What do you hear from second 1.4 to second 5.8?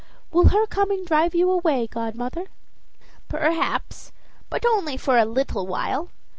away, godmother?" "Perhaps; but only for a little